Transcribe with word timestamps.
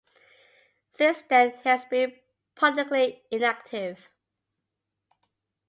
Since 0.89 1.21
then 1.29 1.51
he 1.61 1.69
has 1.69 1.85
been 1.85 2.15
politically 2.55 3.21
inactive. 3.29 3.99